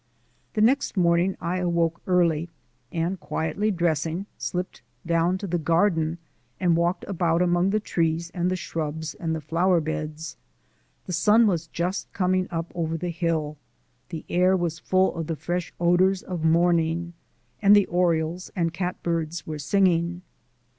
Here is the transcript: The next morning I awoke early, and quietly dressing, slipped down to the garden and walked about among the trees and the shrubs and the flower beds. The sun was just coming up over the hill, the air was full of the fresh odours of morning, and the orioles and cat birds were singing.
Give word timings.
The 0.55 0.61
next 0.61 0.97
morning 0.97 1.37
I 1.39 1.57
awoke 1.57 2.01
early, 2.07 2.49
and 2.91 3.19
quietly 3.19 3.69
dressing, 3.69 4.25
slipped 4.35 4.81
down 5.05 5.37
to 5.37 5.45
the 5.45 5.59
garden 5.59 6.17
and 6.59 6.75
walked 6.75 7.05
about 7.07 7.43
among 7.43 7.69
the 7.69 7.79
trees 7.79 8.31
and 8.33 8.49
the 8.49 8.55
shrubs 8.55 9.13
and 9.13 9.35
the 9.35 9.41
flower 9.41 9.79
beds. 9.79 10.37
The 11.05 11.13
sun 11.13 11.45
was 11.45 11.67
just 11.67 12.11
coming 12.13 12.47
up 12.49 12.71
over 12.73 12.97
the 12.97 13.11
hill, 13.11 13.57
the 14.09 14.25
air 14.27 14.57
was 14.57 14.79
full 14.79 15.13
of 15.15 15.27
the 15.27 15.35
fresh 15.35 15.71
odours 15.79 16.23
of 16.23 16.43
morning, 16.43 17.13
and 17.61 17.75
the 17.75 17.85
orioles 17.85 18.49
and 18.55 18.73
cat 18.73 19.03
birds 19.03 19.45
were 19.45 19.59
singing. 19.59 20.23